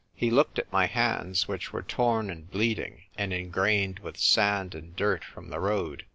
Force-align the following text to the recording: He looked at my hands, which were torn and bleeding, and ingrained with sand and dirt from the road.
He 0.15 0.31
looked 0.31 0.57
at 0.57 0.71
my 0.73 0.87
hands, 0.87 1.47
which 1.47 1.71
were 1.71 1.83
torn 1.83 2.31
and 2.31 2.49
bleeding, 2.49 3.03
and 3.19 3.31
ingrained 3.31 3.99
with 3.99 4.17
sand 4.17 4.73
and 4.73 4.95
dirt 4.95 5.23
from 5.23 5.49
the 5.51 5.59
road. 5.59 6.05